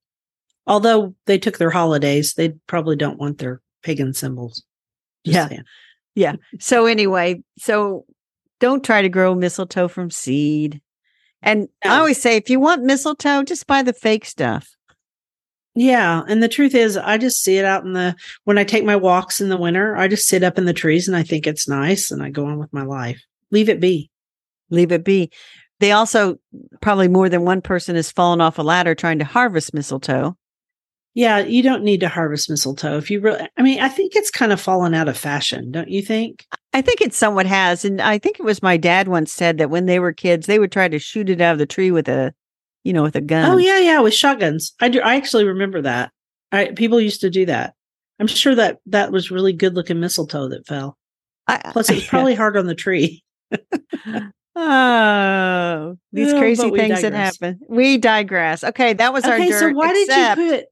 [0.66, 4.64] although they took their holidays, they probably don't want their pagan symbols.
[5.26, 5.48] Just yeah.
[5.50, 5.64] Saying.
[6.16, 6.36] Yeah.
[6.62, 8.06] So anyway, so
[8.62, 10.80] don't try to grow mistletoe from seed.
[11.42, 11.96] And no.
[11.96, 14.74] I always say if you want mistletoe, just buy the fake stuff.
[15.76, 16.24] Yeah.
[16.26, 18.16] And the truth is, I just see it out in the,
[18.46, 21.10] when I take my walks in the winter, I just sit up in the trees
[21.10, 23.22] and I think it's nice and I go on with my life.
[23.52, 24.10] Leave it be.
[24.70, 25.30] Leave it be.
[25.80, 26.38] They also,
[26.82, 30.38] probably more than one person has fallen off a ladder trying to harvest mistletoe.
[31.14, 31.40] Yeah.
[31.40, 32.98] You don't need to harvest mistletoe.
[32.98, 35.90] If you really, I mean, I think it's kind of fallen out of fashion, don't
[35.90, 36.46] you think?
[36.74, 37.86] I think it somewhat has.
[37.86, 40.60] And I think it was my dad once said that when they were kids, they
[40.60, 42.34] would try to shoot it out of the tree with a
[42.86, 43.52] you know, with a gun.
[43.52, 44.74] Oh yeah, yeah, with shotguns.
[44.80, 45.02] I do.
[45.02, 46.12] I actually remember that.
[46.52, 47.74] I, people used to do that.
[48.20, 50.96] I'm sure that that was really good looking mistletoe that fell.
[51.48, 53.24] I, Plus, it was probably hard on the tree.
[54.56, 57.60] oh, these crazy things that happen.
[57.68, 58.64] We digress.
[58.64, 59.60] Okay, that was our okay, dirt.
[59.60, 60.38] So why except...
[60.38, 60.66] did you put?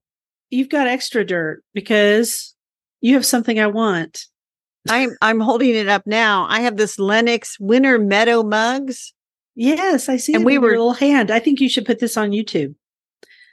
[0.50, 2.56] You've got extra dirt because
[3.02, 4.26] you have something I want.
[4.90, 6.46] I'm I'm holding it up now.
[6.50, 9.14] I have this Lenox Winter Meadow mugs.
[9.56, 10.34] Yes, I see.
[10.34, 11.32] And we were little hand.
[11.32, 12.76] I think you should put this on YouTube,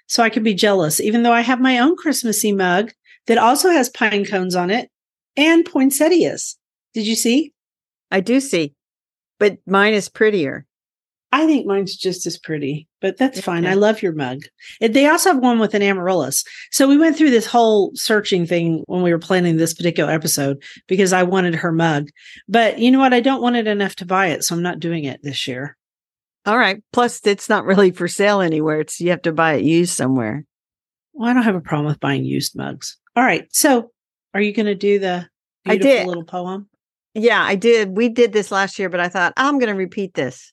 [0.07, 1.01] so I could be jealous.
[1.01, 2.93] Even though I have my own Christmassy mug
[3.27, 4.91] that also has pine cones on it
[5.37, 6.57] and poinsettias.
[6.95, 7.53] Did you see?
[8.11, 8.75] I do see,
[9.41, 10.67] but mine is prettier.
[11.33, 13.65] I think mine's just as pretty, but that's fine.
[13.65, 14.43] I love your mug.
[14.81, 16.45] They also have one with an amaryllis.
[16.73, 20.61] So we went through this whole searching thing when we were planning this particular episode
[20.89, 22.09] because I wanted her mug.
[22.49, 23.15] But you know what?
[23.15, 25.77] I don't want it enough to buy it, so I'm not doing it this year.
[26.47, 26.83] All right.
[26.93, 28.81] Plus, it's not really for sale anywhere.
[28.81, 30.45] It's you have to buy it used somewhere.
[31.13, 32.99] Well, I don't have a problem with buying used mugs.
[33.15, 33.47] All right.
[33.51, 33.93] So,
[34.35, 35.29] are you going to do the
[35.65, 36.70] I did little poem?
[37.15, 37.97] Yeah, I did.
[37.97, 40.53] We did this last year, but I thought I'm going to repeat this.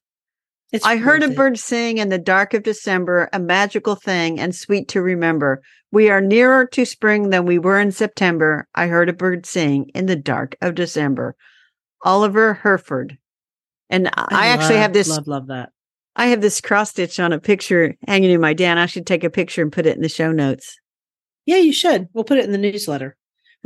[0.74, 4.54] It's I heard a bird sing in the dark of December, a magical thing and
[4.54, 5.62] sweet to remember.
[5.91, 8.67] We are nearer to spring than we were in September.
[8.76, 11.36] I heard a bird sing in the dark of December.
[12.04, 13.17] Oliver Herford.
[13.89, 15.70] And I, I actually have this love love that.
[16.17, 18.78] I have this cross stitch on a picture hanging in my den.
[18.78, 20.78] I should take a picture and put it in the show notes.
[21.46, 22.08] Yeah, you should.
[22.12, 23.15] We'll put it in the newsletter.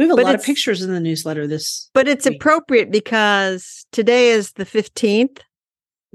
[0.02, 2.38] We have a but lot of pictures in the newsletter this But it's week.
[2.38, 5.42] appropriate because today is the 15th.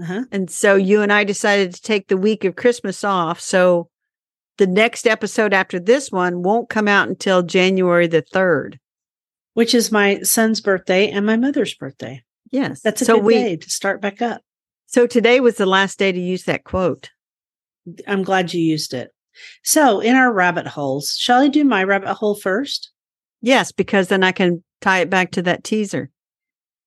[0.03, 0.25] Uh-huh.
[0.33, 3.39] And so you and I decided to take the week of Christmas off.
[3.39, 3.89] So
[4.59, 8.81] the next episode after this one won't come out until January the 3rd,
[9.55, 12.25] which is my son's birthday and my mother's birthday.
[12.51, 12.81] Yes.
[12.81, 14.43] That's a so good we, day to start back up.
[14.87, 17.11] So today was the last day to use that quote.
[18.09, 19.13] I'm glad you used it.
[19.63, 22.91] So in our rabbit holes, shall I do my rabbit hole first?
[23.47, 26.11] Yes, because then I can tie it back to that teaser.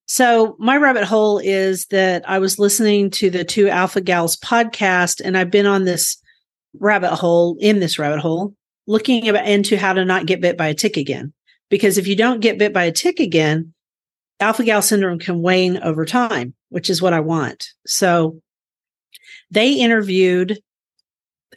[0.07, 5.21] So my rabbit hole is that I was listening to the two Alpha Gals podcast,
[5.23, 6.21] and I've been on this
[6.77, 8.55] rabbit hole in this rabbit hole,
[8.87, 11.31] looking into how to not get bit by a tick again.
[11.69, 13.73] Because if you don't get bit by a tick again,
[14.41, 17.69] alpha gal syndrome can wane over time, which is what I want.
[17.87, 18.41] So
[19.49, 20.59] they interviewed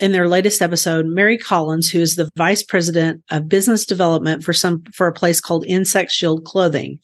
[0.01, 4.53] in their latest episode Mary Collins, who is the vice president of business development for
[4.53, 6.99] some for a place called Insect Shield Clothing.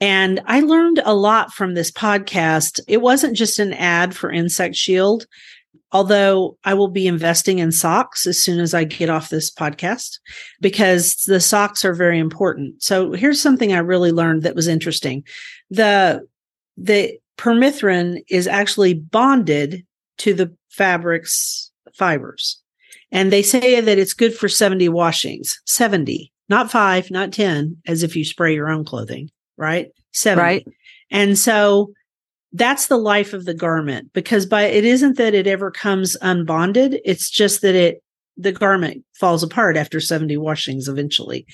[0.00, 2.80] And I learned a lot from this podcast.
[2.88, 5.26] It wasn't just an ad for Insect Shield,
[5.92, 10.18] although I will be investing in socks as soon as I get off this podcast
[10.60, 12.82] because the socks are very important.
[12.82, 15.24] So here's something I really learned that was interesting.
[15.70, 16.26] The
[16.76, 19.84] the permethrin is actually bonded
[20.18, 22.60] to the fabric's fibers.
[23.10, 25.60] And they say that it's good for 70 washings.
[25.66, 29.88] 70, not 5, not 10 as if you spray your own clothing, right?
[30.12, 30.42] 70.
[30.42, 30.66] Right.
[31.10, 31.92] And so
[32.52, 37.00] that's the life of the garment because by it isn't that it ever comes unbonded
[37.04, 38.02] it's just that it
[38.36, 41.46] the garment falls apart after 70 washings eventually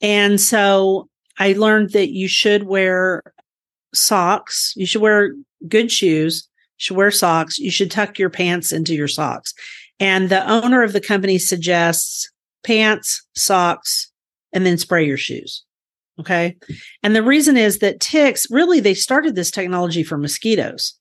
[0.00, 3.22] and so i learned that you should wear
[3.92, 5.34] socks you should wear
[5.68, 9.54] good shoes you should wear socks you should tuck your pants into your socks
[10.00, 12.30] and the owner of the company suggests
[12.64, 14.10] pants socks
[14.52, 15.64] and then spray your shoes
[16.20, 16.56] Okay.
[17.02, 20.94] And the reason is that ticks really, they started this technology for mosquitoes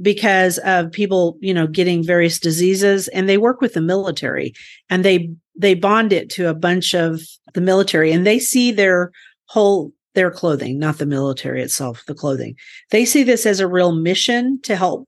[0.00, 4.52] because of people, you know, getting various diseases and they work with the military
[4.90, 7.20] and they, they bond it to a bunch of
[7.54, 9.12] the military and they see their
[9.46, 12.56] whole, their clothing, not the military itself, the clothing.
[12.90, 15.07] They see this as a real mission to help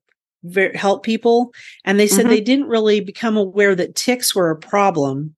[0.74, 1.53] help people
[1.85, 2.31] and they said mm-hmm.
[2.31, 5.35] they didn't really become aware that ticks were a problem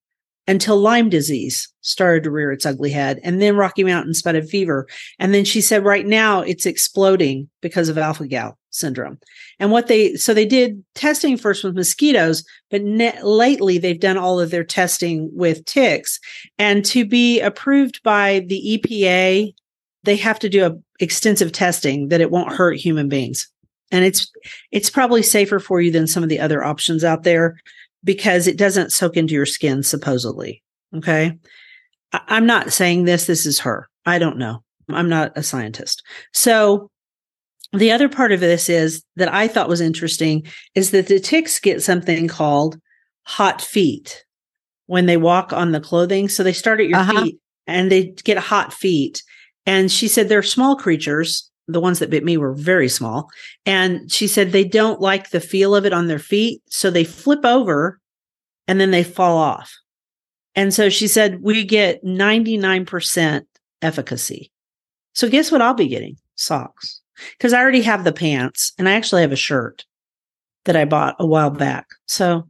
[0.48, 4.88] until Lyme disease started to rear its ugly head and then Rocky Mountain spotted fever.
[5.18, 9.18] And then she said, right now it's exploding because of alpha gal syndrome.
[9.58, 14.16] And what they, so they did testing first with mosquitoes, but ne- lately they've done
[14.16, 16.18] all of their testing with ticks.
[16.58, 19.54] And to be approved by the EPA,
[20.04, 23.51] they have to do a extensive testing that it won't hurt human beings.
[23.92, 24.30] And it's,
[24.72, 27.60] it's probably safer for you than some of the other options out there
[28.02, 30.62] because it doesn't soak into your skin, supposedly.
[30.96, 31.38] Okay.
[32.12, 33.26] I- am not saying this.
[33.26, 33.88] This is her.
[34.04, 34.64] I don't know.
[34.88, 36.02] I'm not a scientist.
[36.32, 36.90] So
[37.72, 41.58] the other part of this is that I thought was interesting is that the ticks
[41.60, 42.78] get something called
[43.24, 44.24] hot feet
[44.86, 46.28] when they walk on the clothing.
[46.28, 47.24] So they start at your uh-huh.
[47.24, 49.22] feet and they get hot feet.
[49.64, 53.30] And she said they're small creatures the ones that bit me were very small.
[53.66, 56.62] And she said they don't like the feel of it on their feet.
[56.68, 58.00] So they flip over
[58.66, 59.72] and then they fall off.
[60.54, 63.42] And so she said, we get 99%
[63.80, 64.50] efficacy.
[65.14, 66.16] So guess what I'll be getting?
[66.36, 67.00] Socks.
[67.38, 69.84] Because I already have the pants and I actually have a shirt
[70.64, 71.86] that I bought a while back.
[72.06, 72.48] So,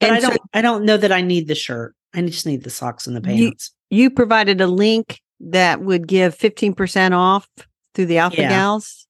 [0.00, 1.94] but and I don't, so, I don't know that I need the shirt.
[2.14, 3.72] I just need the socks and the pants.
[3.90, 7.48] You, you provided a link that would give 15% off
[7.94, 8.48] through the Alpha yeah.
[8.48, 9.06] Gals?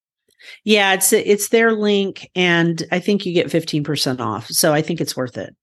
[0.63, 4.47] Yeah, it's it's their link, and I think you get fifteen percent off.
[4.49, 5.55] So I think it's worth it.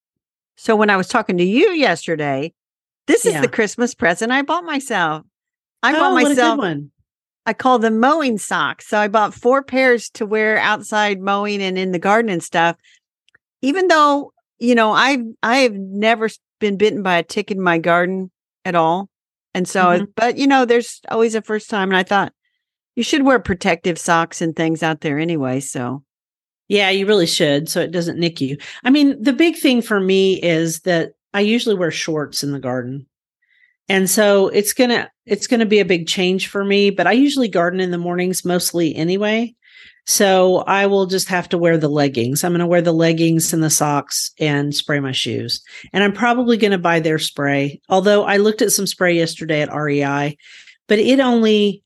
[0.57, 2.53] So when I was talking to you yesterday,
[3.07, 3.41] this is yeah.
[3.41, 5.23] the Christmas present I bought myself.
[5.83, 6.91] I oh, bought myself one.
[7.45, 8.87] I call them mowing socks.
[8.87, 12.75] So I bought four pairs to wear outside mowing and in the garden and stuff.
[13.61, 16.29] Even though, you know, I've I've never
[16.59, 18.31] been bitten by a tick in my garden
[18.65, 19.09] at all.
[19.53, 20.05] And so, mm-hmm.
[20.15, 21.89] but you know, there's always a first time.
[21.89, 22.33] And I thought,
[22.95, 25.59] you should wear protective socks and things out there anyway.
[25.59, 26.03] So,
[26.67, 27.69] yeah, you really should.
[27.69, 28.57] So it doesn't nick you.
[28.83, 32.59] I mean, the big thing for me is that I usually wear shorts in the
[32.59, 33.07] garden.
[33.89, 37.07] And so it's going to it's going to be a big change for me, but
[37.07, 39.53] I usually garden in the mornings mostly anyway.
[40.07, 42.43] So I will just have to wear the leggings.
[42.43, 45.61] I'm going to wear the leggings and the socks and spray my shoes.
[45.93, 47.81] And I'm probably going to buy their spray.
[47.87, 50.37] Although I looked at some spray yesterday at REI,
[50.87, 51.83] but it only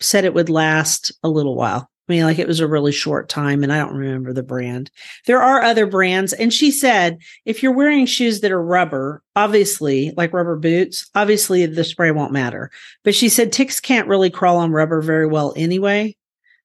[0.00, 1.90] said it would last a little while.
[2.08, 4.90] I mean, like it was a really short time and I don't remember the brand.
[5.26, 6.32] There are other brands.
[6.32, 11.66] And she said, if you're wearing shoes that are rubber, obviously, like rubber boots, obviously
[11.66, 12.70] the spray won't matter.
[13.04, 16.16] But she said ticks can't really crawl on rubber very well anyway.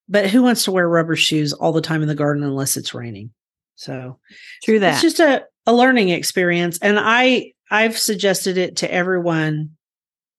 [0.08, 2.94] But who wants to wear rubber shoes all the time in the garden unless it's
[2.94, 3.32] raining?
[3.76, 4.20] So
[4.64, 4.94] true that.
[4.94, 6.80] It's just a, a learning experience.
[6.82, 9.72] And I I've suggested it to everyone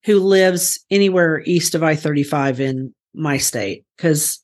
[0.05, 4.43] who lives anywhere east of I-35 in my state because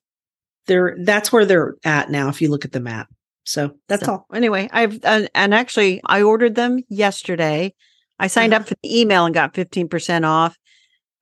[0.66, 3.08] they're that's where they're at now if you look at the map.
[3.44, 4.26] So that's so, all.
[4.32, 7.74] Anyway, I've uh, and actually I ordered them yesterday.
[8.18, 8.62] I signed uh-huh.
[8.62, 10.58] up for the email and got 15% off.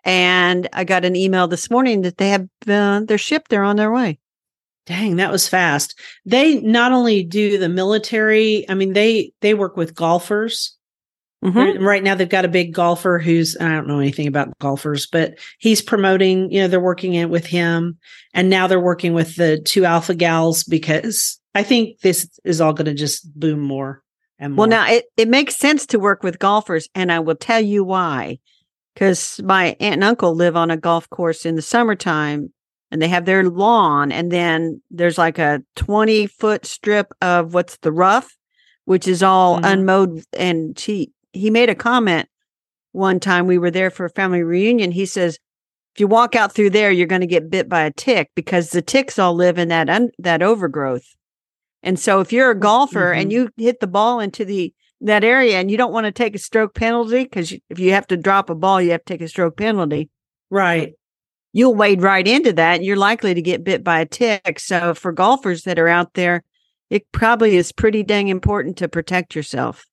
[0.05, 3.77] And I got an email this morning that they have uh, they're shipped, they're on
[3.77, 4.19] their way.
[4.87, 5.99] Dang, that was fast.
[6.25, 10.78] They not only do the military, I mean they they work with golfers
[11.45, 11.85] Mm-hmm.
[11.85, 15.39] Right now, they've got a big golfer who's, I don't know anything about golfers, but
[15.59, 17.99] he's promoting, you know, they're working it with him.
[18.35, 22.73] And now they're working with the two alpha gals because I think this is all
[22.73, 24.03] going to just boom more
[24.41, 24.65] and more.
[24.65, 26.89] Well, now it, it makes sense to work with golfers.
[26.95, 28.41] And I will tell you why.
[28.95, 32.53] Because my aunt and uncle live on a golf course in the summertime
[32.91, 34.11] and they have their lawn.
[34.11, 38.37] And then there's like a 20 foot strip of what's the rough,
[38.87, 39.67] which is all mm-hmm.
[39.67, 42.29] unmowed and cheap he made a comment
[42.93, 44.91] one time we were there for a family reunion.
[44.91, 45.39] He says,
[45.95, 48.71] if you walk out through there, you're going to get bit by a tick because
[48.71, 51.17] the ticks all live in that un- that overgrowth.
[51.83, 53.21] And so if you're a golfer mm-hmm.
[53.21, 56.35] and you hit the ball into the that area and you don't want to take
[56.35, 59.23] a stroke penalty because if you have to drop a ball, you have to take
[59.23, 60.11] a stroke penalty.
[60.51, 60.95] Right.
[61.53, 64.59] You'll wade right into that and you're likely to get bit by a tick.
[64.59, 66.43] So for golfers that are out there,
[66.91, 69.87] it probably is pretty dang important to protect yourself.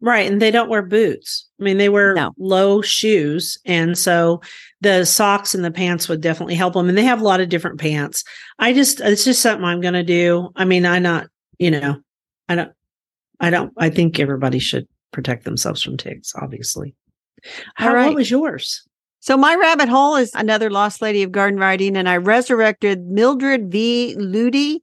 [0.00, 0.30] Right.
[0.30, 1.48] And they don't wear boots.
[1.58, 2.32] I mean, they wear no.
[2.38, 3.58] low shoes.
[3.64, 4.42] And so
[4.82, 6.88] the socks and the pants would definitely help them.
[6.88, 8.22] And they have a lot of different pants.
[8.58, 10.50] I just, it's just something I'm going to do.
[10.54, 11.28] I mean, I'm not,
[11.58, 11.96] you know,
[12.48, 12.72] I don't,
[13.40, 16.94] I don't, I think everybody should protect themselves from ticks, obviously.
[17.74, 18.06] How, right.
[18.06, 18.86] What was yours?
[19.20, 23.72] So my rabbit hole is another lost lady of garden writing, and I resurrected Mildred
[23.72, 24.14] V.
[24.18, 24.80] Luedy.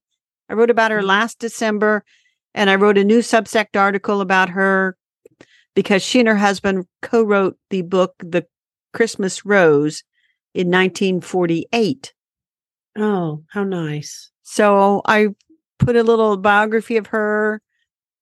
[0.50, 1.08] I wrote about her mm-hmm.
[1.08, 2.04] last December,
[2.54, 4.98] and I wrote a new Substack article about her
[5.76, 8.46] because she and her husband co-wrote the book The
[8.94, 10.04] Christmas Rose
[10.54, 12.14] in 1948.
[12.98, 14.32] Oh, how nice.
[14.44, 15.30] So I
[15.80, 17.62] put a little biography of her,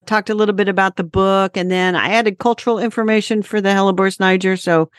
[0.05, 3.69] talked a little bit about the book, and then I added cultural information for the
[3.69, 4.55] Helleborus Niger.
[4.55, 4.89] So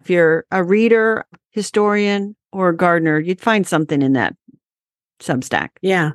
[0.00, 4.34] if you're a reader, historian, or a gardener, you'd find something in that
[5.20, 5.70] Substack.
[5.82, 6.12] Yeah.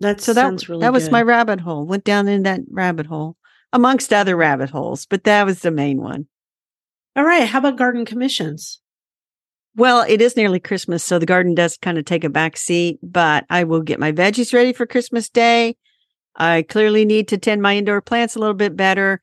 [0.00, 1.84] That so that, really that was my rabbit hole.
[1.84, 3.36] Went down in that rabbit hole
[3.72, 6.26] amongst other rabbit holes, but that was the main one.
[7.16, 7.48] All right.
[7.48, 8.80] How about garden commissions?
[9.74, 12.98] Well, it is nearly Christmas, so the garden does kind of take a back seat,
[13.02, 15.76] but I will get my veggies ready for Christmas Day.
[16.34, 19.20] I clearly need to tend my indoor plants a little bit better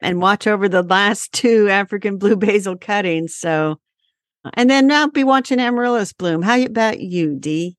[0.00, 3.34] and watch over the last two African blue basil cuttings.
[3.34, 3.80] So,
[4.54, 6.42] and then I'll be watching amaryllis bloom.
[6.42, 7.76] How about you, Dee?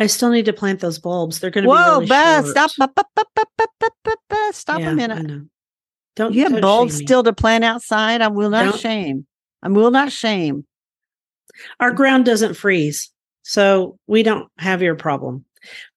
[0.00, 1.38] I still need to plant those bulbs.
[1.38, 2.70] They're going to be really Beth, stop,
[4.52, 5.42] stop yeah, a minute.
[6.16, 8.22] Don't you have bulbs still to plant outside?
[8.22, 8.80] I will not don't.
[8.80, 9.26] shame.
[9.62, 10.66] I will not shame.
[11.78, 15.44] Our ground doesn't freeze, so we don't have your problem.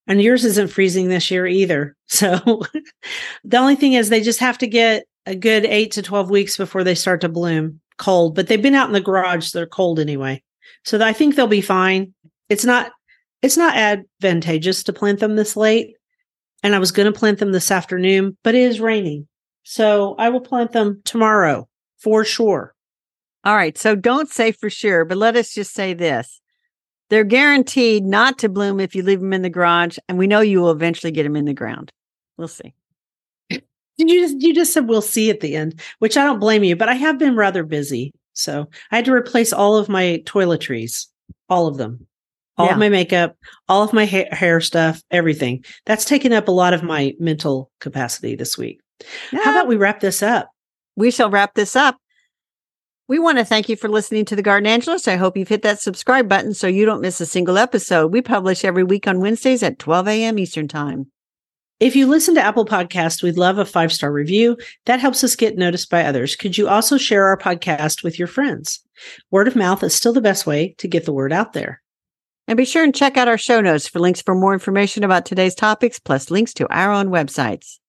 [0.06, 1.96] And yours isn't freezing this year either.
[2.14, 2.62] So
[3.44, 6.58] the only thing is they just have to get a good eight to 12 weeks
[6.58, 9.48] before they start to bloom cold, but they've been out in the garage.
[9.48, 10.44] So they're cold anyway.
[10.86, 12.14] So I think they'll be fine.
[12.50, 12.92] It's not
[13.44, 15.98] it's not advantageous to plant them this late.
[16.64, 19.28] And I was going to plant them this afternoon, but it is raining.
[19.64, 21.68] So I will plant them tomorrow
[22.00, 22.74] for sure.
[23.44, 23.78] All right.
[23.78, 26.40] So don't say for sure, but let us just say this.
[27.10, 29.98] They're guaranteed not to bloom if you leave them in the garage.
[30.08, 31.92] And we know you will eventually get them in the ground.
[32.38, 32.74] We'll see.
[33.50, 33.62] Did
[33.98, 36.78] you just you just said we'll see at the end, which I don't blame you,
[36.78, 38.14] but I have been rather busy.
[38.32, 41.08] So I had to replace all of my toiletries,
[41.50, 42.08] all of them
[42.58, 42.74] all yeah.
[42.74, 43.36] of my makeup,
[43.68, 45.64] all of my ha- hair stuff, everything.
[45.86, 48.80] That's taken up a lot of my mental capacity this week.
[49.32, 49.40] Yeah.
[49.44, 50.50] How about we wrap this up?
[50.96, 51.98] We shall wrap this up.
[53.08, 55.08] We want to thank you for listening to the Gardenangelist.
[55.08, 58.14] I hope you've hit that subscribe button so you don't miss a single episode.
[58.14, 60.40] We publish every week on Wednesdays at 12 a.m.
[60.40, 61.08] Eastern Time.
[61.84, 64.58] If you listen to Apple Podcasts, we'd love a five star review.
[64.86, 66.38] That helps us get noticed by others.
[66.38, 68.80] Could you also share our podcast with your friends?
[69.32, 71.83] Word of mouth is still the best way to get the word out there.
[72.48, 75.26] And be sure and check out our show notes for links for more information about
[75.26, 77.80] today's topics, plus links to our own websites.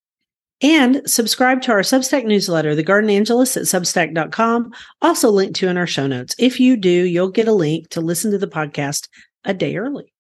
[0.63, 5.87] And subscribe to our Substack newsletter, The Gardenangelist at substack.com, also linked to in our
[5.87, 6.35] show notes.
[6.39, 9.09] If you do, you'll get a link to listen to the podcast
[9.45, 10.13] a day early.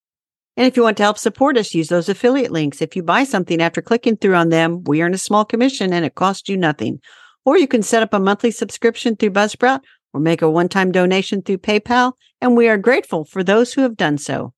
[0.57, 2.82] And if you want to help support us, use those affiliate links.
[2.82, 6.05] If you buy something after clicking through on them, we earn a small commission and
[6.05, 7.01] it costs you nothing.
[7.45, 9.80] Or you can set up a monthly subscription through Buzzsprout
[10.12, 12.12] or make a one time donation through PayPal.
[12.45, 14.53] And we are grateful for those who have done so.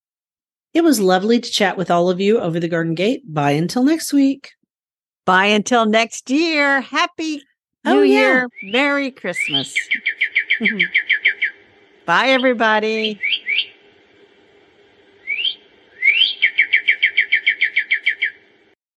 [0.74, 3.22] It was lovely to chat with all of you over the Garden Gate.
[3.32, 4.50] Bye until next week.
[5.24, 6.80] Bye until next year.
[6.80, 7.42] Happy
[7.84, 8.18] oh, New yeah.
[8.18, 8.48] Year.
[8.64, 9.72] Merry Christmas.
[12.06, 13.20] Bye, everybody.